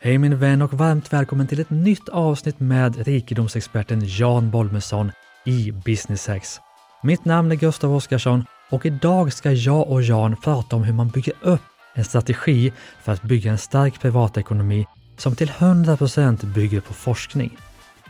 [0.00, 5.12] Hej min vän och varmt välkommen till ett nytt avsnitt med rikedomsexperten Jan Bolmesson
[5.44, 6.60] i Business Hacks.
[7.02, 11.08] Mitt namn är Gustav Oskarsson och idag ska jag och Jan prata om hur man
[11.08, 11.60] bygger upp
[11.94, 12.72] en strategi
[13.02, 17.56] för att bygga en stark privatekonomi som till 100% bygger på forskning.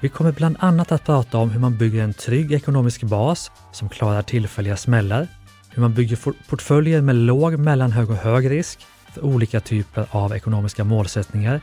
[0.00, 3.88] Vi kommer bland annat att prata om hur man bygger en trygg ekonomisk bas som
[3.88, 5.28] klarar tillfälliga smällar,
[5.70, 6.18] hur man bygger
[6.48, 11.60] portföljer med låg, mellanhög och hög risk för olika typer av ekonomiska målsättningar,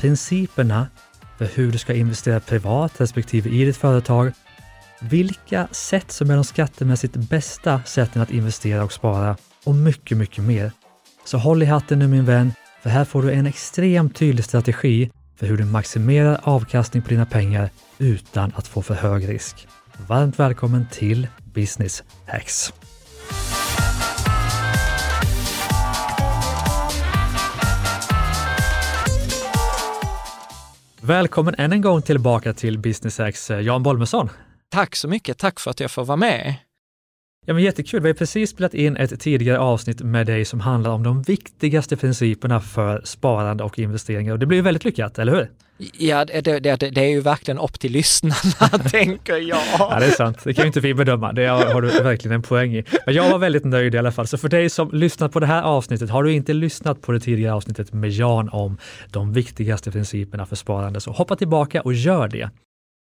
[0.00, 0.86] principerna
[1.38, 4.32] för hur du ska investera privat respektive i ditt företag,
[5.00, 10.44] vilka sätt som är de skattemässigt bästa sätten att investera och spara och mycket, mycket
[10.44, 10.72] mer.
[11.24, 12.52] Så håll i hatten nu min vän,
[12.82, 17.26] för här får du en extremt tydlig strategi för hur du maximerar avkastning på dina
[17.26, 19.68] pengar utan att få för hög risk.
[20.06, 22.72] Varmt välkommen till Business Hacks!
[31.10, 34.28] Välkommen än en gång tillbaka till Business Hacks, eh, Jan Bolmesson.
[34.68, 36.54] Tack så mycket, tack för att jag får vara med.
[37.46, 38.02] Ja, men jättekul.
[38.02, 41.96] Vi har precis spelat in ett tidigare avsnitt med dig som handlar om de viktigaste
[41.96, 45.50] principerna för sparande och investeringar och det blir väldigt lyckat, eller hur?
[45.98, 49.58] Ja, det, det, det, är ju verkligen upp till lyssnarna, tänker jag.
[49.78, 50.38] Ja, det är sant.
[50.44, 51.32] Det kan ju inte vi bedöma.
[51.32, 52.84] Det har du verkligen en poäng i.
[53.06, 54.26] Men jag var väldigt nöjd i alla fall.
[54.26, 57.20] Så för dig som lyssnat på det här avsnittet, har du inte lyssnat på det
[57.20, 58.78] tidigare avsnittet med Jan om
[59.10, 62.50] de viktigaste principerna för sparande, så hoppa tillbaka och gör det.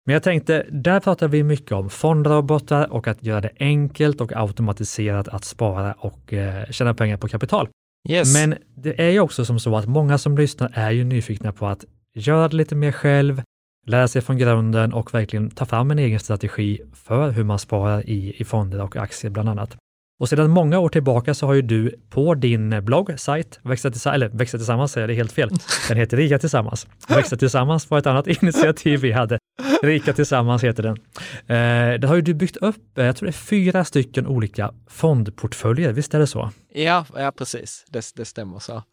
[0.05, 4.31] Men jag tänkte, där pratar vi mycket om fondrobotar och att göra det enkelt och
[4.35, 7.67] automatiserat att spara och eh, tjäna pengar på kapital.
[8.09, 8.33] Yes.
[8.33, 11.67] Men det är ju också som så att många som lyssnar är ju nyfikna på
[11.67, 13.41] att göra det lite mer själv,
[13.87, 18.09] lära sig från grunden och verkligen ta fram en egen strategi för hur man sparar
[18.09, 19.77] i, i fonder och aktier bland annat.
[20.19, 24.15] Och sedan många år tillbaka så har ju du på din blogg, sajt, Växa, tillsammans,
[24.15, 25.49] eller Växa tillsammans säger det helt fel.
[25.87, 26.87] Den heter Rika tillsammans.
[27.09, 29.39] Växa tillsammans var ett annat initiativ vi hade.
[29.83, 30.97] Rika tillsammans heter den.
[31.37, 34.73] Eh, där har ju du byggt upp, eh, jag tror det är fyra stycken olika
[34.87, 36.49] fondportföljer, visst är det så?
[36.73, 37.85] Ja, ja precis.
[37.89, 38.83] Det, det stämmer så.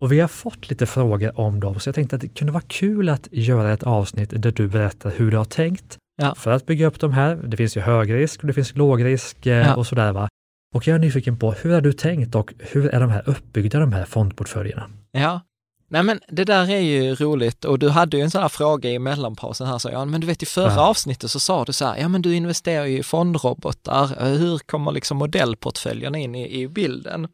[0.00, 2.64] Och vi har fått lite frågor om dem, så jag tänkte att det kunde vara
[2.68, 6.34] kul att göra ett avsnitt där du berättar hur du har tänkt ja.
[6.34, 7.36] för att bygga upp de här.
[7.36, 9.76] Det finns ju högrisk och det finns lågrisk eh, ja.
[9.76, 10.12] och sådär.
[10.12, 10.28] Va?
[10.74, 13.78] Och jag är nyfiken på, hur har du tänkt och hur är de här uppbyggda,
[13.78, 14.90] de här fondportföljerna?
[15.12, 15.40] Ja,
[15.88, 18.90] Nej men det där är ju roligt och du hade ju en sån här fråga
[18.90, 20.88] i mellanpausen här, så ja, men du vet i förra ja.
[20.88, 24.92] avsnittet så sa du så här, ja men du investerar ju i fondrobotar, hur kommer
[24.92, 27.28] liksom modellportföljerna in i, i bilden?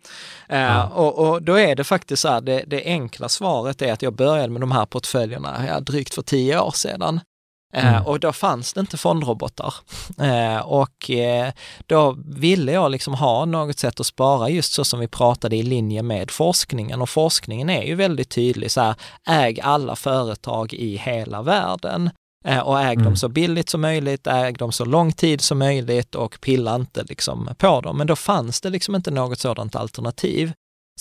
[0.48, 0.74] Ja.
[0.74, 4.02] Uh, och, och, då är det faktiskt så här, det, det enkla svaret är att
[4.02, 7.20] jag började med de här portföljerna ja, drygt för tio år sedan.
[7.72, 8.06] Eh, mm.
[8.06, 9.74] och då fanns det inte fondrobotar.
[10.22, 11.52] Eh, och eh,
[11.86, 15.62] då ville jag liksom ha något sätt att spara just så som vi pratade i
[15.62, 17.02] linje med forskningen.
[17.02, 18.94] Och forskningen är ju väldigt tydlig så här,
[19.28, 22.10] äg alla företag i hela världen
[22.64, 23.04] och äg mm.
[23.04, 27.02] dem så billigt som möjligt, äg dem så lång tid som möjligt och pilla inte
[27.02, 27.98] liksom på dem.
[27.98, 30.52] Men då fanns det liksom inte något sådant alternativ.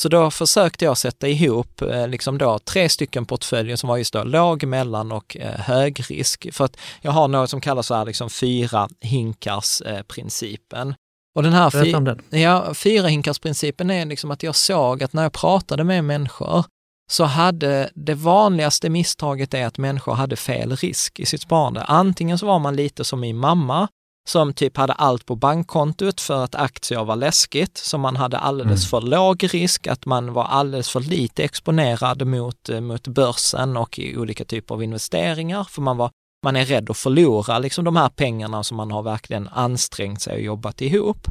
[0.02, 4.14] Så då försökte jag sätta ihop eh, liksom då tre stycken portföljer som var just
[4.14, 6.48] då låg, mellan och eh, hög risk.
[6.54, 10.90] För att jag har något som kallas så här liksom fyra hinkars-principen.
[10.90, 10.96] Eh,
[11.36, 11.94] och den här fy
[12.40, 16.64] ja, fyra hinkars-principen är liksom att jag såg att när jag pratade med människor
[17.12, 21.84] så hade det vanligaste misstaget är att människor hade fel risk i sitt sparande.
[21.84, 23.88] Antingen så var man lite som min mamma,
[24.30, 28.94] som typ hade allt på bankkontot för att aktier var läskigt, så man hade alldeles
[28.94, 29.02] mm.
[29.02, 34.00] för låg risk, att man var alldeles för lite exponerad mot, eh, mot börsen och
[34.00, 36.10] i olika typer av investeringar, för man, var,
[36.46, 40.34] man är rädd att förlora liksom de här pengarna som man har verkligen ansträngt sig
[40.34, 41.28] och jobbat ihop.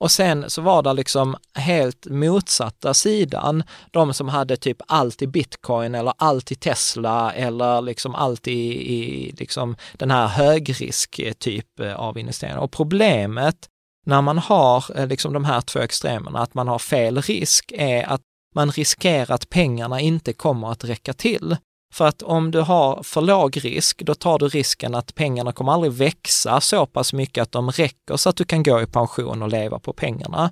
[0.00, 5.26] Och sen så var det liksom helt motsatta sidan, de som hade typ allt i
[5.26, 11.32] bitcoin eller allt i Tesla eller liksom allt i, i liksom den här högrisk eh,
[11.32, 12.58] typ eh, av investeringar.
[12.58, 13.68] Och problemet
[14.06, 18.04] när man har eh, liksom de här två extremerna, att man har fel risk, är
[18.04, 18.22] att
[18.54, 21.56] man riskerar att pengarna inte kommer att räcka till.
[21.94, 25.72] För att om du har för låg risk, då tar du risken att pengarna kommer
[25.72, 29.42] aldrig växa så pass mycket att de räcker så att du kan gå i pension
[29.42, 30.50] och leva på pengarna.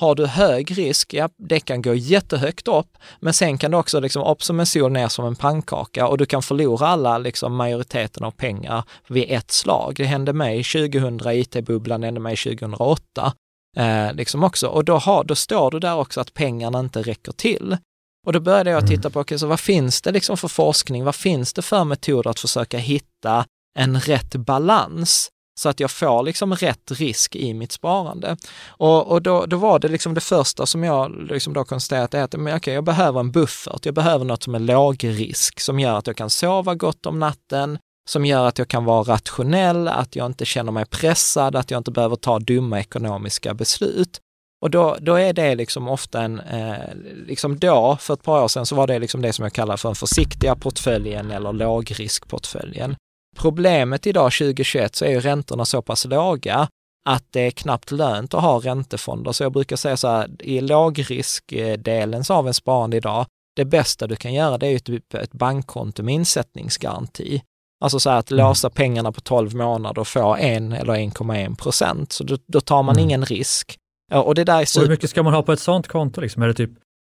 [0.00, 4.00] Har du hög risk, ja, det kan gå jättehögt upp, men sen kan det också
[4.00, 7.56] liksom upp som en sol, ner som en pannkaka och du kan förlora alla, liksom
[7.56, 9.94] majoriteten av pengar vid ett slag.
[9.96, 13.32] Det hände mig 2000, IT-bubblan hände mig 2008.
[13.76, 14.66] Eh, liksom också.
[14.66, 17.76] Och då, har, då står du där också att pengarna inte räcker till.
[18.24, 21.04] Och då började jag titta på, okay, så vad finns det liksom för forskning?
[21.04, 23.44] Vad finns det för metoder att försöka hitta
[23.78, 25.30] en rätt balans
[25.60, 28.36] så att jag får liksom rätt risk i mitt sparande.
[28.66, 32.40] Och, och då, då var det liksom det första som jag liksom då konstaterade att
[32.40, 35.98] men okay, jag behöver en buffert, jag behöver något som är låg risk, som gör
[35.98, 37.78] att jag kan sova gott om natten,
[38.08, 41.78] som gör att jag kan vara rationell, att jag inte känner mig pressad, att jag
[41.78, 44.20] inte behöver ta dumma ekonomiska beslut.
[44.64, 46.94] Och då, då är det liksom ofta en, eh,
[47.26, 49.76] liksom då, för ett par år sedan, så var det liksom det som jag kallar
[49.76, 52.96] för den försiktiga portföljen eller lågriskportföljen.
[53.36, 56.68] Problemet idag 2021 så är ju räntorna så pass låga
[57.08, 59.32] att det är knappt lönt att ha räntefonder.
[59.32, 63.26] Så jag brukar säga så här, i lågriskdelen av en sparande idag,
[63.56, 67.42] det bästa du kan göra det är ju typ ett bankkonto med insättningsgaranti.
[67.80, 68.46] Alltså så här att mm.
[68.46, 72.12] låsa pengarna på 12 månader och få 1 eller 1,1 procent.
[72.12, 73.04] Så då, då, tar man mm.
[73.04, 73.78] ingen risk.
[74.12, 74.86] Och det där är super...
[74.86, 76.20] hur mycket ska man ha på ett sånt konto?
[76.20, 76.42] Liksom?
[76.42, 76.70] Är det typ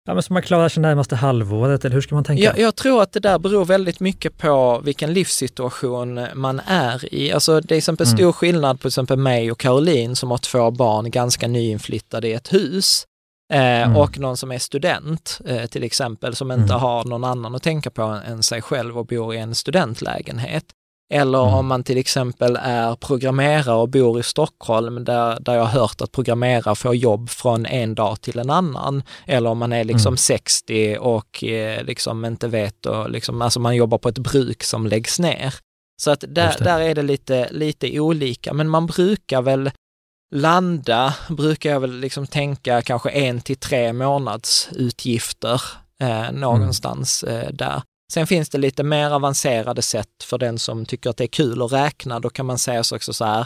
[0.07, 2.44] Ja, men ska man klara sig närmaste halvåret eller hur ska man tänka?
[2.44, 7.31] Jag, jag, tror att det där beror väldigt mycket på vilken livssituation man är i.
[7.31, 8.18] Alltså det är exempel mm.
[8.18, 12.54] stor skillnad på exempel mig och Caroline som har två barn ganska nyinflyttade i ett
[12.54, 13.06] hus.
[13.54, 13.98] Eh, mm.
[13.98, 16.80] Och någon som är student eh, till exempel som inte mm.
[16.80, 20.66] har någon annan att tänka på än sig själv och bor i en studentlägenhet.
[21.13, 21.54] Eller mm.
[21.54, 26.01] om man till exempel är programmerare och bor i Stockholm där, där jag har hört
[26.01, 29.04] att programmerare får jobb från en dag till en annan.
[29.25, 30.18] Eller om man är liksom mm.
[30.18, 34.88] 60 och eh, liksom inte vet och liksom, alltså man jobbar på ett bruk som
[34.88, 35.54] läggs ner.
[36.01, 39.71] Så att där, där är det lite, lite olika, men man brukar väl
[40.36, 45.62] landa, brukar jag väl liksom tänka kanske en till tre månads utgifter
[46.00, 47.42] eh, någonstans mm.
[47.42, 47.81] eh, där.
[48.13, 51.62] Sen finns det lite mer avancerade sätt för den som tycker att det är kul
[51.62, 52.19] att räkna.
[52.19, 53.45] Då kan man säga så också så här,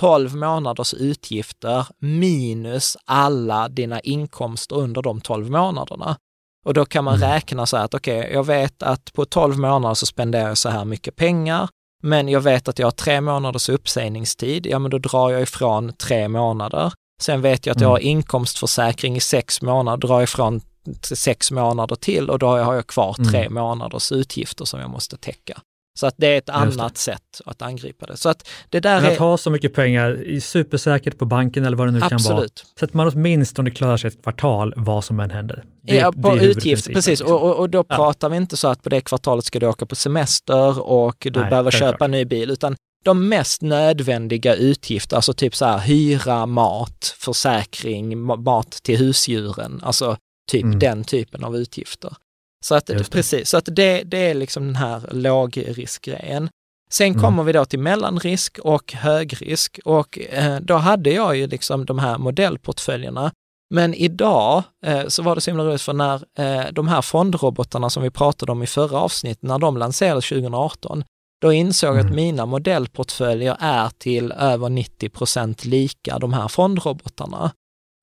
[0.00, 6.16] 12 månaders utgifter minus alla dina inkomster under de 12 månaderna.
[6.64, 7.30] Och då kan man mm.
[7.30, 10.58] räkna så här att okej, okay, jag vet att på 12 månader så spenderar jag
[10.58, 11.68] så här mycket pengar,
[12.02, 15.92] men jag vet att jag har tre månaders uppsägningstid, ja men då drar jag ifrån
[15.92, 16.92] tre månader.
[17.22, 17.92] Sen vet jag att jag mm.
[17.92, 20.60] har inkomstförsäkring i sex månader, drar ifrån
[21.02, 23.54] sex månader till och då har jag kvar tre mm.
[23.54, 25.60] månaders utgifter som jag måste täcka.
[25.98, 28.16] Så att det är ett annat sätt att angripa det.
[28.16, 29.18] Så att det där Men att är...
[29.18, 32.26] ha så mycket pengar supersäkert på banken eller vad det nu Absolut.
[32.26, 32.48] kan vara.
[32.78, 35.64] Så att man åtminstone klarar sig ett kvartal vad som än händer.
[35.82, 37.20] Det, ja, på utgift, precis.
[37.20, 37.96] Och, och, och, då ja.
[37.96, 41.40] pratar vi inte så att på det kvartalet ska du åka på semester och du
[41.40, 45.78] Nej, behöver köpa en ny bil, utan de mest nödvändiga utgifter, alltså typ så här
[45.78, 50.16] hyra, mat, försäkring, mat till husdjuren, alltså
[50.50, 50.78] Typ mm.
[50.78, 52.16] den typen av utgifter.
[52.64, 56.48] Så att, precis, så att det, det är liksom den här lågriskgrejen.
[56.92, 57.20] Sen mm.
[57.20, 61.98] kommer vi då till mellanrisk och högrisk och eh, då hade jag ju liksom de
[61.98, 63.32] här modellportföljerna.
[63.74, 67.90] Men idag eh, så var det så himla roligt för när eh, de här fondrobotarna
[67.90, 71.04] som vi pratade om i förra avsnittet, när de lanserades 2018,
[71.40, 72.06] då insåg jag mm.
[72.06, 77.52] att mina modellportföljer är till över 90 procent lika de här fondrobotarna.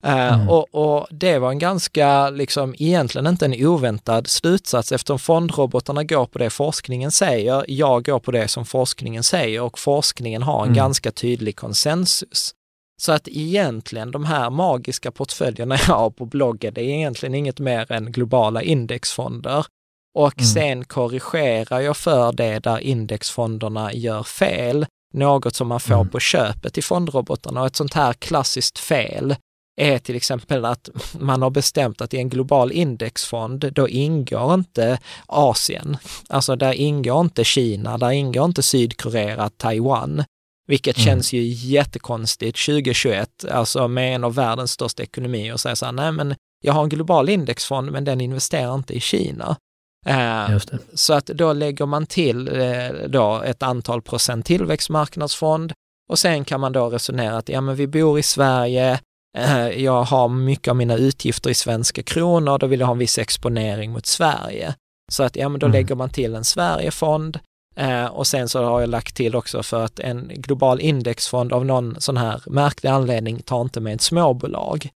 [0.03, 0.49] Eh, mm.
[0.49, 6.25] och, och, det var en ganska, liksom egentligen inte en oväntad slutsats eftersom fondrobotarna går
[6.25, 10.67] på det forskningen säger, jag går på det som forskningen säger och forskningen har en
[10.67, 10.75] mm.
[10.75, 12.53] ganska tydlig konsensus.
[13.01, 17.59] Så att egentligen de här magiska portföljerna jag har på bloggen, det är egentligen inget
[17.59, 19.65] mer än globala indexfonder.
[20.15, 20.45] Och mm.
[20.45, 26.09] sen korrigerar jag för det där indexfonderna gör fel, något som man får mm.
[26.09, 27.61] på köpet i fondrobotarna.
[27.61, 29.35] Och ett sånt här klassiskt fel,
[29.77, 30.89] är till exempel att
[31.19, 35.97] man har bestämt att i en global indexfond, då ingår inte Asien.
[36.29, 40.23] Alltså där ingår inte Kina, där ingår inte Sydkorea, Taiwan.
[40.67, 41.05] Vilket mm.
[41.05, 45.91] känns ju jättekonstigt 2021, alltså med en av världens största ekonomier och säga så här,
[45.91, 49.57] nej men jag har en global indexfond men den investerar inte i Kina.
[50.05, 50.57] Eh,
[50.93, 55.73] så att då lägger man till eh, då ett antal procent tillväxtmarknadsfond
[56.09, 58.99] och sen kan man då resonera att ja men vi bor i Sverige,
[59.75, 63.17] jag har mycket av mina utgifter i svenska kronor, då vill jag ha en viss
[63.17, 64.75] exponering mot Sverige.
[65.11, 65.73] Så att ja, men då mm.
[65.73, 67.39] lägger man till en Sverigefond
[67.75, 71.65] eh, och sen så har jag lagt till också för att en global indexfond av
[71.65, 74.89] någon sån här märklig anledning tar inte med ett småbolag.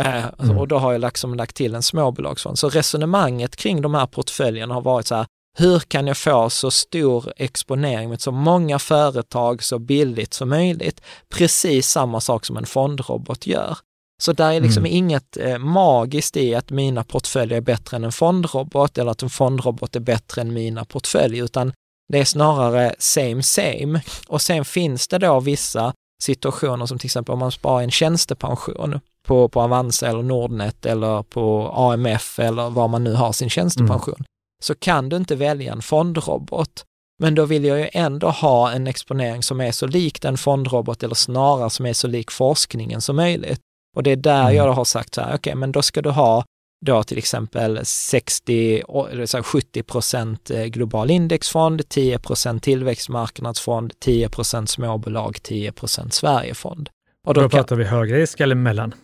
[0.00, 0.58] Eh, mm.
[0.58, 2.58] Och då har jag liksom lagt till en småbolagsfond.
[2.58, 5.26] Så resonemanget kring de här portföljerna har varit så här,
[5.58, 11.00] hur kan jag få så stor exponering med så många företag så billigt som möjligt?
[11.28, 13.78] Precis samma sak som en fondrobot gör.
[14.22, 14.96] Så där är liksom mm.
[14.96, 19.30] inget eh, magiskt i att mina portföljer är bättre än en fondrobot eller att en
[19.30, 21.72] fondrobot är bättre än mina portföljer, utan
[22.12, 24.02] det är snarare same same.
[24.28, 29.00] Och sen finns det då vissa situationer som till exempel om man sparar en tjänstepension
[29.22, 34.14] på, på Avanza eller Nordnet eller på AMF eller var man nu har sin tjänstepension,
[34.14, 34.26] mm.
[34.62, 36.84] så kan du inte välja en fondrobot
[37.18, 41.02] Men då vill jag ju ändå ha en exponering som är så lik en fondrobot
[41.02, 43.60] eller snarare som är så lik forskningen som möjligt.
[43.96, 44.56] Och det är där mm.
[44.56, 46.44] jag har sagt så här, okej, okay, men då ska du ha
[46.86, 48.82] då till exempel 60,
[49.42, 56.90] 70 procent eh, global indexfond, 10 procent tillväxtmarknadsfond, 10 procent småbolag, 10 procent Sverigefond.
[57.26, 58.94] Och då, då pratar vi hög risk eller mellan?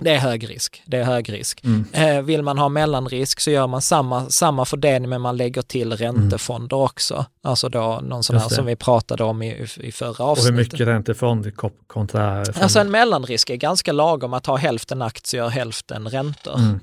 [0.00, 0.82] Det är hög risk.
[0.86, 1.64] Det är hög risk.
[1.64, 1.84] Mm.
[1.92, 5.92] Eh, vill man ha mellanrisk så gör man samma, samma fördelning men man lägger till
[5.92, 6.84] räntefonder mm.
[6.84, 7.26] också.
[7.42, 10.50] Alltså då någon sån här som vi pratade om i, i förra avsnittet.
[10.50, 12.56] Och hur mycket räntefond kontra fond?
[12.60, 16.58] Alltså en mellanrisk är ganska lagom att ha hälften aktier, hälften räntor.
[16.58, 16.80] Mm.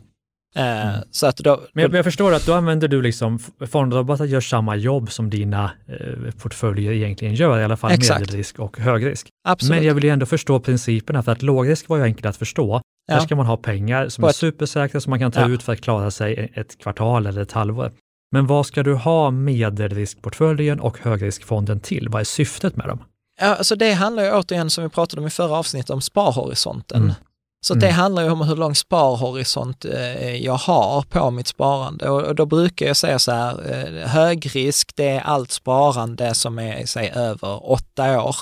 [0.55, 1.01] Eh, mm.
[1.11, 4.41] så att då, men, jag, men jag förstår att då använder du liksom fondrobotar gör
[4.41, 8.19] samma jobb som dina eh, portföljer egentligen gör, i alla fall Exakt.
[8.19, 9.27] medelrisk och högrisk.
[9.47, 9.75] Absolut.
[9.75, 12.81] Men jag vill ju ändå förstå principerna, för att lågrisk var ju enkelt att förstå.
[13.07, 13.13] Ja.
[13.13, 14.35] Där ska man ha pengar som På är ett...
[14.35, 15.47] supersäkra som man kan ta ja.
[15.47, 17.91] ut för att klara sig ett kvartal eller ett halvår.
[18.31, 22.09] Men vad ska du ha medelriskportföljen och högriskfonden till?
[22.09, 23.03] Vad är syftet med dem?
[23.41, 27.01] Ja, alltså det handlar ju återigen, som vi pratade om i förra avsnittet, om sparhorisonten.
[27.01, 27.13] Mm.
[27.65, 27.81] Så mm.
[27.81, 32.45] det handlar ju om hur lång sparhorisont eh, jag har på mitt sparande och, då
[32.45, 37.71] brukar jag säga så här, eh, högrisk det är allt sparande som är, säg över
[37.71, 38.35] åtta år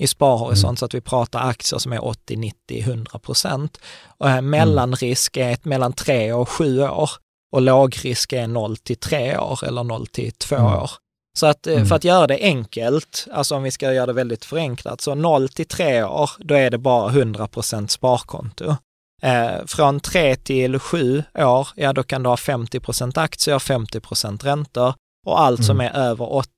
[0.00, 0.76] i sparhorisont, mm.
[0.76, 3.80] så att vi pratar aktier som är 80, 90, 100 procent.
[4.18, 7.10] Och här, mellanrisk är ett mellan tre och sju år
[7.52, 10.66] och lågrisk är 0 till 3 år eller 0 till 2 mm.
[10.66, 10.90] år.
[11.38, 11.86] Så att eh, mm.
[11.86, 15.48] för att göra det enkelt, alltså om vi ska göra det väldigt förenklat, så 0
[15.48, 17.48] till 3 år, då är det bara 100
[17.88, 18.76] sparkonto.
[19.22, 24.94] Eh, från 3 till 7 år, ja då kan du ha 50% aktier, 50% räntor.
[25.26, 25.86] Och allt som mm.
[25.86, 26.48] är över 8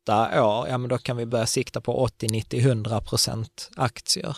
[0.43, 3.47] år, ja men då kan vi börja sikta på 80, 90, 100%
[3.77, 4.37] aktier.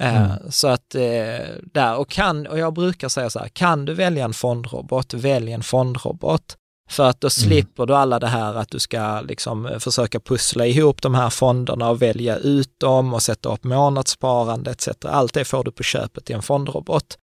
[0.00, 0.50] Eh, mm.
[0.50, 4.24] Så att eh, där, och, kan, och jag brukar säga så här, kan du välja
[4.24, 6.56] en fondrobot, välj en fondrobot.
[6.92, 7.30] För att då mm.
[7.30, 7.86] slipper mm.
[7.86, 11.90] du alla det här att du ska liksom eh, försöka pussla ihop de här fonderna
[11.90, 14.88] och välja ut dem och sätta upp månadssparande etc.
[15.04, 17.18] Allt det får du på köpet i en fondrobot.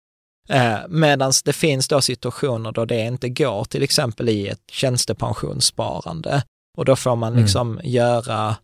[0.50, 6.44] Eh, Medan det finns då situationer då det inte går, till exempel i ett tjänstepensionssparande.
[6.78, 7.44] Och då får man mm.
[7.44, 7.92] liksom mm.
[7.92, 8.56] göra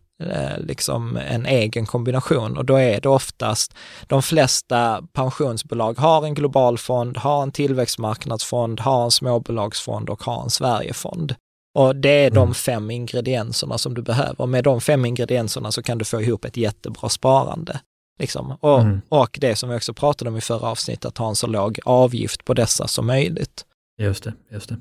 [0.58, 3.74] liksom en egen kombination och då är det oftast,
[4.06, 10.42] de flesta pensionsbolag har en global fond, har en tillväxtmarknadsfond, har en småbolagsfond och har
[10.42, 11.34] en Sverigefond.
[11.78, 12.54] Och det är de mm.
[12.54, 14.46] fem ingredienserna som du behöver.
[14.46, 17.80] Med de fem ingredienserna så kan du få ihop ett jättebra sparande.
[18.18, 18.52] Liksom.
[18.60, 19.00] Och, mm.
[19.08, 21.78] och det som vi också pratade om i förra avsnittet, att ha en så låg
[21.84, 23.64] avgift på dessa som möjligt.
[23.98, 24.76] Just det, just det.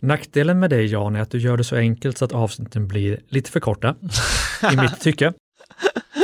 [0.00, 3.20] Nackdelen med dig Jan är att du gör det så enkelt så att avsnitten blir
[3.28, 3.94] lite för korta,
[4.72, 5.32] i mitt tycke.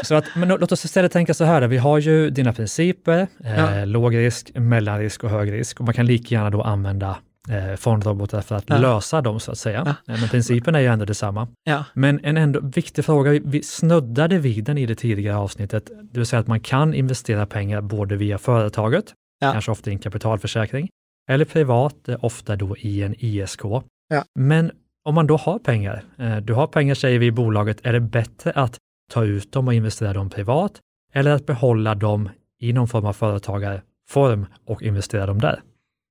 [0.03, 3.59] Så att, men låt oss istället tänka så här, vi har ju dina principer, eh,
[3.59, 3.77] ja.
[3.77, 7.19] eh, låg risk, mellanrisk och hög risk och man kan lika gärna då använda
[7.49, 8.79] eh, fondrobotar för att ja.
[8.79, 9.83] lösa dem så att säga.
[9.87, 10.15] Ja.
[10.15, 11.49] Eh, men principen är ju ändå detsamma.
[11.65, 11.85] Ja.
[11.95, 16.27] Men en ändå viktig fråga, vi snuddade vid den i det tidigare avsnittet, det vill
[16.27, 19.05] säga att man kan investera pengar både via företaget,
[19.41, 20.89] kanske ofta i en kapitalförsäkring,
[21.31, 23.61] eller privat, eh, ofta då i en ISK.
[24.09, 24.25] Ja.
[24.35, 24.71] Men
[25.05, 28.01] om man då har pengar, eh, du har pengar säger vi i bolaget, är det
[28.01, 28.79] bättre att
[29.11, 30.73] ta ut dem och investera dem privat
[31.15, 32.29] eller att behålla dem
[32.61, 35.63] i någon form av företagarform och investera dem där?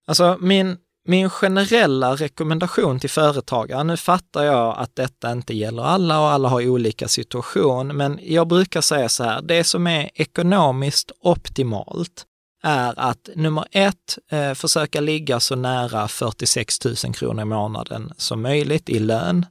[0.08, 6.20] Alltså min, min generella rekommendation till företagare, nu fattar jag att detta inte gäller alla
[6.20, 11.12] och alla har olika situation, men jag brukar säga så här, det som är ekonomiskt
[11.22, 12.26] optimalt,
[12.64, 18.42] är att nummer ett, eh, försöka ligga så nära 46 000 kronor i månaden som
[18.42, 19.46] möjligt i lön,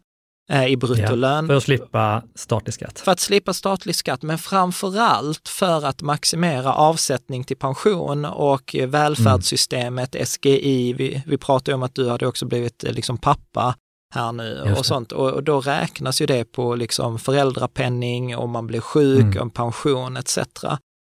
[0.50, 1.45] eh, i bruttolön.
[1.45, 3.00] Ja, för att slippa statlig skatt.
[3.00, 10.15] För att slippa statlig skatt, men framförallt för att maximera avsättning till pension och välfärdssystemet,
[10.15, 10.27] mm.
[10.27, 13.75] SGI, vi, vi pratade om att du hade också blivit eh, liksom pappa
[14.15, 15.12] här nu och sånt.
[15.12, 19.43] Och, och, då räknas ju det på liksom föräldrapenning, om man blir sjuk, mm.
[19.43, 20.38] om pension etc.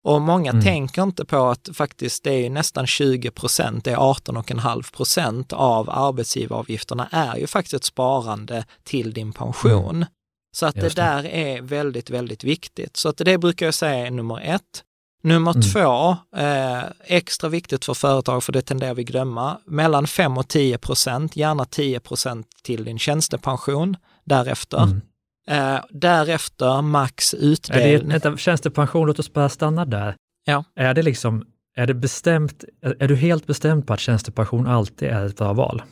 [0.03, 0.63] Och många mm.
[0.63, 5.89] tänker inte på att faktiskt det är nästan 20 procent, det är 18,5 procent av
[5.89, 9.96] arbetsgivaravgifterna är ju faktiskt ett sparande till din pension.
[9.96, 10.08] Mm.
[10.55, 12.98] Så att det, det där är väldigt, väldigt viktigt.
[12.98, 14.84] Så att det brukar jag säga är nummer ett.
[15.24, 15.62] Nummer mm.
[15.62, 20.77] två, eh, extra viktigt för företag, för det tenderar vi glömma, mellan 5 och 10
[20.77, 24.84] procent, gärna 10 procent till din tjänstepension därefter.
[24.84, 25.01] Mm.
[25.48, 28.12] Eh, därefter max utdelning.
[28.12, 30.15] Är det, tjänstepension, låt oss bara stanna där.
[30.45, 30.63] Ja.
[30.75, 31.45] Är det liksom,
[31.75, 32.63] är det bestämt,
[33.00, 35.83] är du helt bestämd på att tjänstepension alltid är ett bra val?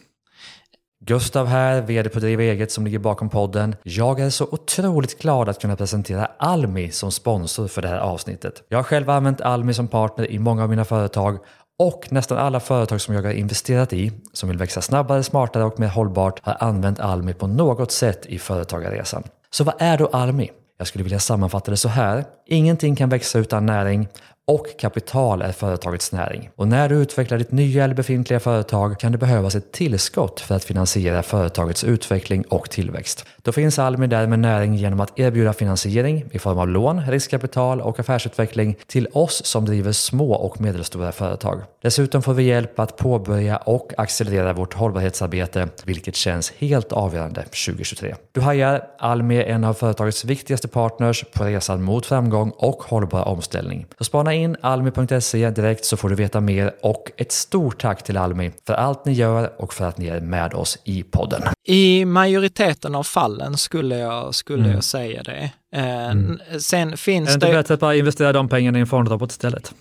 [1.06, 3.76] Gustav här, VD på Driva Eget som ligger bakom podden.
[3.84, 8.64] Jag är så otroligt glad att kunna presentera Almi som sponsor för det här avsnittet.
[8.70, 11.40] Jag har själv använt Almi som partner i många av mina företag
[11.80, 15.80] och nästan alla företag som jag har investerat i, som vill växa snabbare, smartare och
[15.80, 19.24] mer hållbart, har använt Almi på något sätt i företagarresan.
[19.52, 20.52] Så vad är då Almi?
[20.78, 22.26] Jag skulle vilja sammanfatta det så här.
[22.46, 24.08] Ingenting kan växa utan näring
[24.50, 26.50] och kapital är företagets näring.
[26.56, 30.56] Och när du utvecklar ditt nya eller befintliga företag kan det behövas ett tillskott för
[30.56, 33.26] att finansiera företagets utveckling och tillväxt.
[33.42, 37.82] Då finns Almi där med näring genom att erbjuda finansiering i form av lån, riskkapital
[37.82, 41.62] och affärsutveckling till oss som driver små och medelstora företag.
[41.82, 48.16] Dessutom får vi hjälp att påbörja och accelerera vårt hållbarhetsarbete, vilket känns helt avgörande 2023.
[48.32, 53.28] Du hajar, Almi är en av företagets viktigaste partners på resan mot framgång och hållbar
[53.28, 53.86] omställning.
[53.98, 58.18] Så spana in almi.se direkt så får du veta mer och ett stort tack till
[58.18, 61.42] Almi för allt ni gör och för att ni är med oss i podden.
[61.68, 64.76] I majoriteten av fallen skulle jag, skulle mm.
[64.76, 65.52] jag säga det.
[65.76, 66.40] Eh, mm.
[66.60, 67.34] Sen finns det...
[67.34, 69.74] Är det inte bättre att bara investera de pengarna i en fondrobot istället?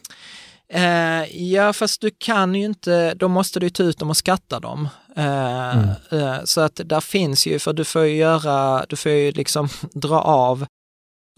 [0.72, 4.60] Eh, ja, fast du kan ju inte, då måste du ta ut dem och skatta
[4.60, 4.88] dem.
[5.16, 5.88] Eh, mm.
[6.10, 9.68] eh, så att där finns ju, för du får ju göra, du får ju liksom
[9.92, 10.66] dra av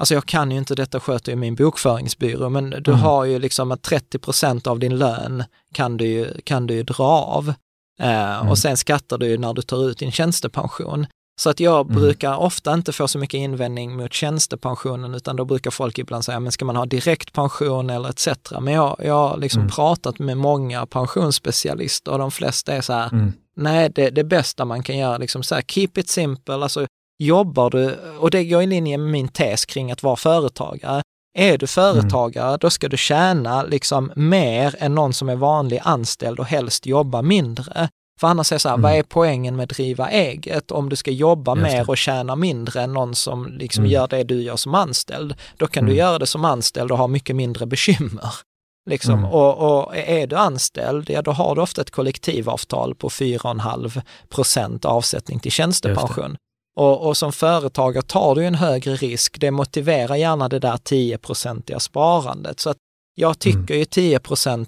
[0.01, 3.03] Alltså jag kan ju inte detta, sköter ju min bokföringsbyrå, men du mm.
[3.03, 6.83] har ju liksom att 30 procent av din lön kan du ju, kan du ju
[6.83, 7.49] dra av.
[8.01, 8.49] Eh, mm.
[8.49, 11.07] Och sen skattar du ju när du tar ut din tjänstepension.
[11.41, 12.01] Så att jag mm.
[12.01, 16.41] brukar ofta inte få så mycket invändning mot tjänstepensionen, utan då brukar folk ibland säga,
[16.41, 18.29] men ska man ha direkt pension eller etc.
[18.61, 19.71] Men jag, jag har liksom mm.
[19.71, 23.33] pratat med många pensionsspecialister och de flesta är så här, mm.
[23.57, 26.87] nej, det, det bästa man kan göra, liksom så här, keep it simple, alltså
[27.21, 31.03] jobbar du, och det går i linje med min tes kring att vara företagare,
[31.39, 32.59] är du företagare, mm.
[32.61, 37.23] då ska du tjäna liksom mer än någon som är vanlig anställd och helst jobba
[37.23, 37.89] mindre.
[38.21, 38.83] För annars är det så här, mm.
[38.83, 40.71] vad är poängen med att driva eget?
[40.71, 43.93] Om du ska jobba mer och tjäna mindre än någon som liksom mm.
[43.93, 45.99] gör det du gör som anställd, då kan du mm.
[45.99, 48.35] göra det som anställd och ha mycket mindre bekymmer.
[48.91, 49.15] Liksom.
[49.15, 49.31] Mm.
[49.31, 54.85] Och, och, är du anställd, ja då har du ofta ett kollektivavtal på 4,5 procent
[54.85, 56.37] avsättning till tjänstepension.
[56.81, 59.41] Och, och, som företagare tar du en högre risk.
[59.41, 62.61] Det motiverar gärna det där 10-procentiga sparandet.
[62.61, 62.77] Så att
[63.15, 63.79] jag tycker mm.
[63.79, 64.21] ju 10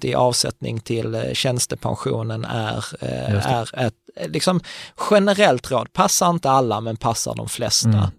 [0.03, 4.61] i avsättning till eh, tjänstepensionen är, eh, är ett eh, liksom,
[5.11, 5.93] generellt råd.
[5.93, 8.11] Passar inte alla, men passar de flesta.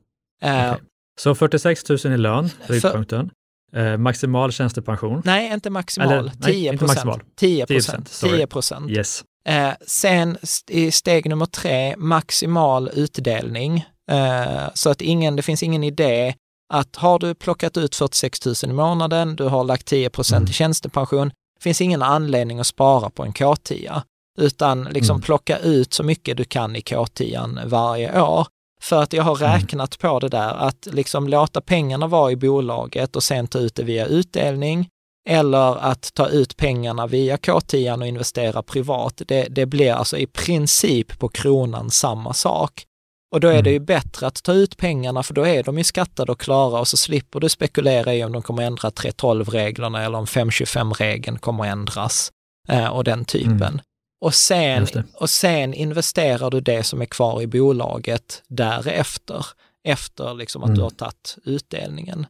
[0.41, 0.69] Mm.
[0.71, 0.85] Okay.
[1.19, 3.29] Så 46 000 i lön, riktpunkten.
[3.75, 5.21] Eh, maximal tjänstepension?
[5.25, 6.11] Nej, inte maximal.
[6.11, 7.21] Eller, 10 nej, inte maximal.
[7.35, 8.11] 10 procent.
[8.21, 8.89] 10 procent.
[8.91, 9.23] Yes.
[9.47, 10.37] Eh, sen
[10.69, 13.85] i steg nummer tre, maximal utdelning.
[14.11, 16.35] Eh, så att ingen, det finns ingen idé
[16.73, 20.49] att har du plockat ut 46 000 i månaden, du har lagt 10 procent mm.
[20.49, 24.01] i tjänstepension, finns ingen anledning att spara på en K10,
[24.39, 25.21] utan liksom mm.
[25.21, 28.47] plocka ut så mycket du kan i K10 varje år.
[28.81, 29.51] För att jag har mm.
[29.51, 30.11] räknat mm.
[30.11, 33.83] på det där, att liksom låta pengarna vara i bolaget och sen ta ut det
[33.83, 34.89] via utdelning,
[35.29, 39.21] eller att ta ut pengarna via K10 och investera privat.
[39.27, 42.85] Det, det blir alltså i princip på kronan samma sak.
[43.33, 43.85] Och då är det ju mm.
[43.85, 46.97] bättre att ta ut pengarna för då är de ju skattade och klara och så
[46.97, 52.31] slipper du spekulera i om de kommer ändra 3.12-reglerna eller om 5.25-regeln kommer ändras
[52.69, 53.61] eh, och den typen.
[53.61, 53.79] Mm.
[54.21, 59.45] Och, sen, och sen investerar du det som är kvar i bolaget därefter,
[59.83, 60.77] efter liksom att mm.
[60.77, 62.25] du har tagit utdelningen.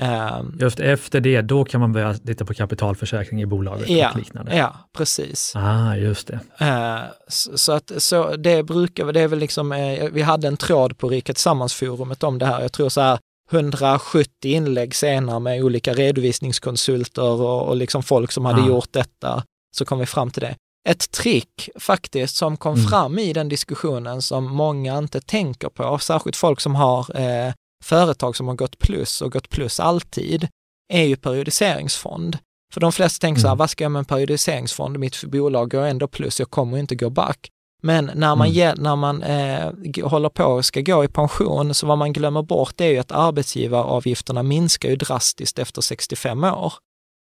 [0.00, 4.16] Um, Just efter det, då kan man börja titta på kapitalförsäkring i bolaget ja, och
[4.16, 4.56] liknande.
[4.56, 5.52] Ja, precis.
[5.56, 6.40] Ah, just det.
[6.60, 10.56] Uh, så, så, att så det brukar, det är väl liksom, uh, vi hade en
[10.56, 12.60] tråd på Rika Tillsammans-forumet om det här.
[12.60, 13.18] Jag tror så här
[13.50, 18.66] 170 inlägg senare med olika redovisningskonsulter och, och liksom folk som hade ah.
[18.66, 19.44] gjort detta,
[19.76, 20.56] så kom vi fram till det.
[20.88, 22.86] Ett trick faktiskt som kom mm.
[22.86, 28.36] fram i den diskussionen som många inte tänker på, särskilt folk som har eh, företag
[28.36, 30.48] som har gått plus och gått plus alltid,
[30.92, 32.38] är ju periodiseringsfond.
[32.72, 33.58] För de flesta tänker så här, mm.
[33.58, 34.98] vad ska jag med en periodiseringsfond?
[34.98, 37.48] Mitt bolag går ändå plus, jag kommer inte gå back.
[37.82, 38.74] Men när man, mm.
[38.78, 39.72] när man eh,
[40.08, 43.12] håller på och ska gå i pension, så vad man glömmer bort är ju att
[43.12, 46.72] arbetsgivaravgifterna minskar ju drastiskt efter 65 år.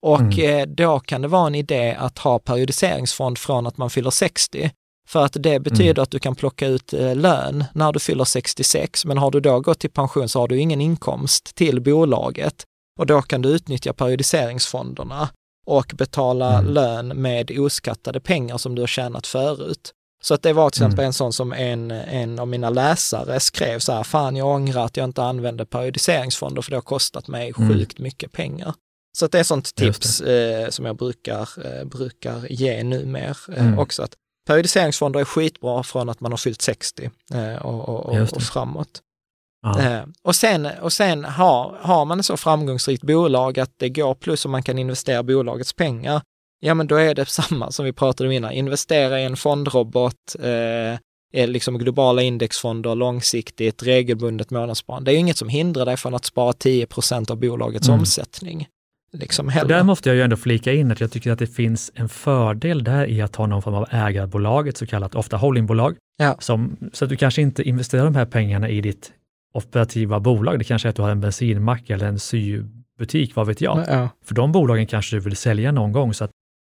[0.02, 0.60] Och mm.
[0.60, 4.72] eh, då kan det vara en idé att ha periodiseringsfond från att man fyller 60.
[5.08, 6.04] För att det betyder mm.
[6.04, 9.60] att du kan plocka ut eh, lön när du fyller 66, men har du då
[9.60, 12.66] gått i pension så har du ingen inkomst till bolaget
[13.00, 15.30] och då kan du utnyttja periodiseringsfonderna
[15.66, 16.74] och betala mm.
[16.74, 19.94] lön med oskattade pengar som du har tjänat förut.
[20.24, 21.08] Så att det var till exempel mm.
[21.08, 24.98] en sån som en, en av mina läsare skrev så här, fan jag ångrar att
[24.98, 27.70] jag inte använde periodiseringsfonder för det har kostat mig mm.
[27.70, 28.74] sjukt mycket pengar.
[29.18, 33.66] Så att det är sånt tips eh, som jag brukar, eh, brukar ge numera eh,
[33.66, 33.80] mm.
[33.80, 34.14] också, att
[34.48, 39.02] Periodiseringsfonder är skitbra från att man har fyllt 60 eh, och, och, och, och framåt.
[39.80, 44.16] Eh, och sen, och sen har, har man ett så framgångsrikt bolag att det går
[44.16, 46.22] plus och man kan investera bolagets pengar,
[46.60, 50.36] ja men då är det samma som vi pratade om innan, investera i en fondrobot,
[50.40, 55.12] eh, liksom globala indexfonder, långsiktigt, regelbundet månadssparande.
[55.12, 58.00] Det är ju inget som hindrar dig från att spara 10% av bolagets mm.
[58.00, 58.68] omsättning.
[59.14, 62.10] Liksom där måste jag ju ändå flika in att jag tycker att det finns en
[62.10, 66.36] fördel där i att ha någon form av ägarbolag, ett så kallat ofta holdingbolag, ja.
[66.40, 69.12] som, så att du kanske inte investerar de här pengarna i ditt
[69.54, 70.60] operativa bolag.
[70.60, 73.86] Det kanske är att du har en bensinmack eller en sybutik, vad vet jag.
[73.88, 74.10] Ja.
[74.26, 76.32] För de bolagen kanske du vill sälja någon gång, så att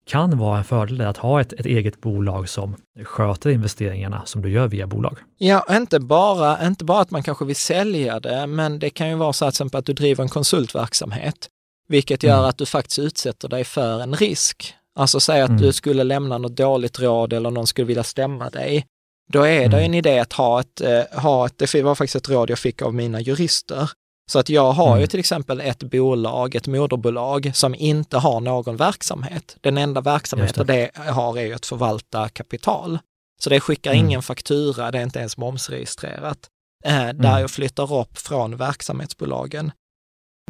[0.06, 4.50] kan vara en fördel att ha ett, ett eget bolag som sköter investeringarna som du
[4.50, 5.18] gör via bolag.
[5.38, 9.14] Ja, inte bara, inte bara att man kanske vill sälja det, men det kan ju
[9.14, 11.48] vara så att, att du driver en konsultverksamhet,
[11.88, 12.48] vilket gör mm.
[12.48, 14.74] att du faktiskt utsätter dig för en risk.
[14.96, 15.62] Alltså säg att mm.
[15.62, 18.86] du skulle lämna något dåligt råd eller någon skulle vilja stämma dig.
[19.32, 19.84] Då är det mm.
[19.84, 22.82] en idé att ha ett, eh, ha ett, det var faktiskt ett råd jag fick
[22.82, 23.90] av mina jurister,
[24.30, 25.00] så att jag har mm.
[25.00, 29.56] ju till exempel ett bolag, ett moderbolag, som inte har någon verksamhet.
[29.60, 30.90] Den enda verksamheten det.
[30.94, 32.98] det har är ju att förvalta kapital.
[33.40, 34.06] Så det skickar mm.
[34.06, 36.38] ingen faktura, det är inte ens momsregistrerat.
[36.84, 37.40] Eh, där mm.
[37.40, 39.72] jag flyttar upp från verksamhetsbolagen.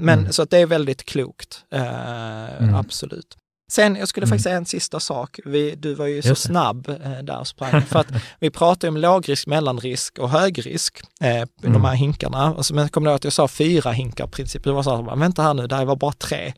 [0.00, 0.32] Men mm.
[0.32, 2.74] så att det är väldigt klokt, eh, mm.
[2.74, 3.36] absolut.
[3.72, 4.30] Sen, jag skulle mm.
[4.30, 5.40] faktiskt säga en sista sak.
[5.44, 7.82] Vi, du var ju så snabb eh, där och sprang.
[7.82, 8.06] För att
[8.40, 11.46] vi pratade om lågrisk, mellanrisk och högrisk, eh, mm.
[11.60, 12.54] de här hinkarna.
[12.54, 14.64] Och så, men kommer du ihåg att jag sa fyra hinkar princip?
[14.64, 16.52] Det var så här, vänta här nu, där var bara tre.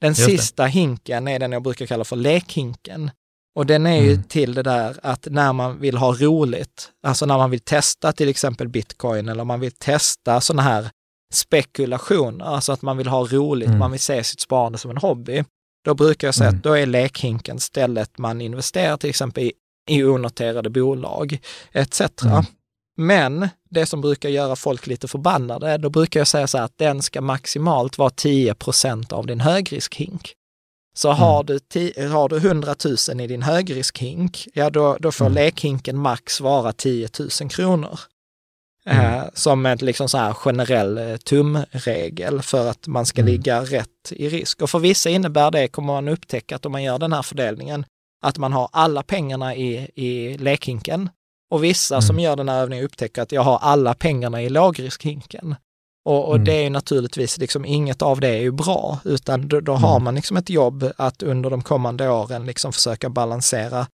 [0.00, 0.68] Den Just sista det.
[0.68, 3.10] hinken är den jag brukar kalla för lekhinken.
[3.54, 4.22] Och den är ju mm.
[4.22, 8.28] till det där att när man vill ha roligt, alltså när man vill testa till
[8.28, 10.90] exempel bitcoin eller man vill testa sådana här
[11.34, 13.78] spekulationer, alltså att man vill ha roligt, mm.
[13.78, 15.44] man vill se sitt sparande som en hobby.
[15.84, 16.58] Då brukar jag säga mm.
[16.58, 19.52] att då är lekhinken stället man investerar till exempel i,
[19.90, 21.38] i onoterade bolag
[21.72, 22.00] etc.
[22.24, 22.44] Mm.
[22.96, 26.78] Men det som brukar göra folk lite förbannade, då brukar jag säga så här att
[26.78, 30.32] den ska maximalt vara 10% av din högriskhink.
[30.94, 31.20] Så mm.
[31.20, 31.58] har, du
[32.08, 32.74] har du 100
[33.08, 35.34] 000 i din högriskhink, ja då, då får mm.
[35.34, 37.08] lekhinken max vara 10
[37.40, 38.00] 000 kronor.
[38.86, 39.14] Mm.
[39.14, 43.32] Eh, som en liksom så här generell eh, tumregel för att man ska mm.
[43.32, 44.62] ligga rätt i risk.
[44.62, 47.84] Och för vissa innebär det, kommer man upptäcka att om man gör den här fördelningen,
[48.22, 51.10] att man har alla pengarna i, i lekhinken.
[51.50, 52.02] Och vissa mm.
[52.02, 55.54] som gör den här övningen upptäcker att jag har alla pengarna i lågriskhinken.
[56.04, 56.44] Och, och mm.
[56.44, 59.90] det är ju naturligtvis, liksom, inget av det är ju bra, utan då, då har
[59.90, 60.04] mm.
[60.04, 63.86] man liksom ett jobb att under de kommande åren liksom försöka balansera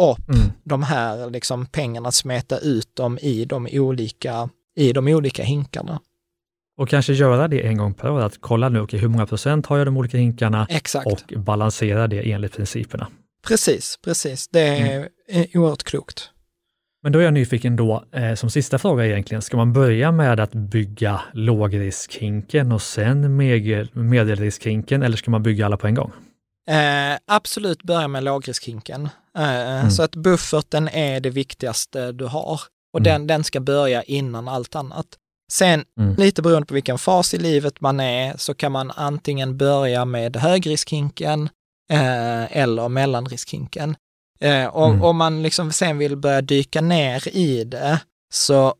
[0.00, 0.52] upp mm.
[0.64, 6.00] de här liksom pengarna, smeta ut dem i de olika, i de olika hinkarna.
[6.78, 9.66] Och kanske göra det en gång per år, att kolla nu, okay, hur många procent
[9.66, 11.06] har jag de olika hinkarna Exakt.
[11.06, 13.08] och balansera det enligt principerna.
[13.46, 14.48] Precis, precis.
[14.48, 15.46] Det är mm.
[15.54, 16.30] oerhört klokt.
[17.02, 20.40] Men då är jag nyfiken då, eh, som sista fråga egentligen, ska man börja med
[20.40, 23.36] att bygga lågriskhinken och sen
[23.92, 26.12] medelriskhinken eller ska man bygga alla på en gång?
[26.68, 29.08] Eh, absolut börja med lågriskhinken.
[29.38, 29.90] Eh, mm.
[29.90, 32.60] Så att bufferten är det viktigaste du har
[32.92, 33.04] och mm.
[33.04, 35.06] den, den ska börja innan allt annat.
[35.52, 36.14] Sen, mm.
[36.14, 40.36] lite beroende på vilken fas i livet man är, så kan man antingen börja med
[40.36, 41.48] högriskhinken
[41.92, 43.96] eh, eller mellanriskhinken.
[44.40, 45.02] Eh, och mm.
[45.02, 48.00] om man liksom sen vill börja dyka ner i det,
[48.34, 48.74] så,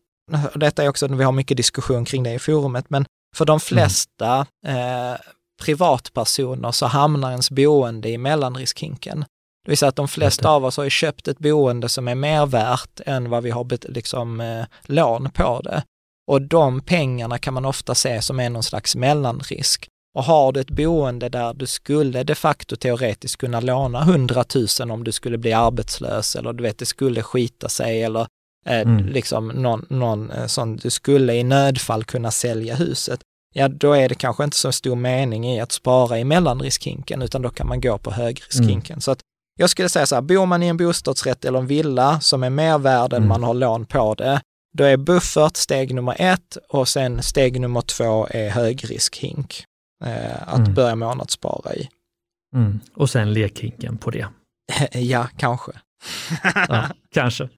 [0.54, 3.04] detta är också, vi har mycket diskussion kring det i forumet, men
[3.36, 3.60] för de mm.
[3.60, 5.20] flesta eh,
[5.62, 9.24] privatpersoner så hamnar ens boende i mellanriskhinken.
[9.64, 12.14] Det vill säga att de flesta av oss har ju köpt ett boende som är
[12.14, 15.82] mer värt än vad vi har liksom, eh, lån på det.
[16.26, 19.88] Och de pengarna kan man ofta se som är någon slags mellanrisk.
[20.14, 24.44] Och har du ett boende där du skulle de facto teoretiskt kunna låna 100
[24.80, 28.26] 000 om du skulle bli arbetslös eller du vet, det skulle skita sig eller
[28.66, 29.06] eh, mm.
[29.06, 33.20] liksom någon, någon eh, sån, du skulle i nödfall kunna sälja huset
[33.52, 37.42] ja då är det kanske inte så stor mening i att spara i mellanriskhinken, utan
[37.42, 38.94] då kan man gå på högriskhinken.
[38.94, 39.00] Mm.
[39.00, 39.20] Så att
[39.58, 42.50] jag skulle säga så här, bor man i en bostadsrätt eller en villa som är
[42.50, 43.28] mer värd än mm.
[43.28, 44.40] man har lån på det,
[44.72, 49.64] då är buffert steg nummer ett och sen steg nummer två är högriskhink
[50.04, 50.74] eh, att mm.
[50.74, 51.88] börja månadsspara i.
[52.54, 52.80] Mm.
[52.94, 54.26] Och sen lekhinken på det.
[54.92, 55.72] ja, kanske.
[56.68, 57.48] ja, kanske.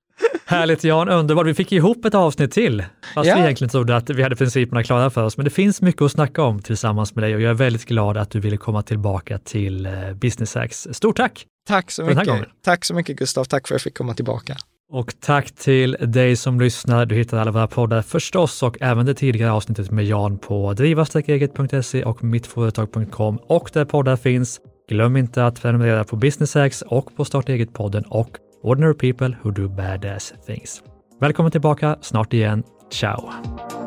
[0.47, 1.47] Härligt Jan, underbart.
[1.47, 3.35] Vi fick ihop ett avsnitt till, fast ja.
[3.35, 5.37] vi egentligen trodde att vi hade principerna klara för oss.
[5.37, 8.17] Men det finns mycket att snacka om tillsammans med dig och jag är väldigt glad
[8.17, 10.89] att du ville komma tillbaka till eh, Business Hacks.
[10.93, 11.47] Stort tack!
[11.69, 12.29] Tack så mycket.
[12.65, 13.45] Tack så mycket Gustav.
[13.45, 14.57] Tack för att jag fick komma tillbaka.
[14.93, 17.07] Och tack till dig som lyssnar.
[17.07, 22.05] Du hittar alla våra poddar förstås och även det tidigare avsnittet med Jan på driva-eget.se
[22.05, 24.61] och mittföretag.com och där poddar finns.
[24.89, 29.53] Glöm inte att prenumerera på Business Hacks och på Starta eget-podden och Ordinary People Who
[29.53, 30.83] Do Badass Things.
[31.21, 32.65] Välkommen tillbaka snart igen.
[32.91, 33.84] Ciao!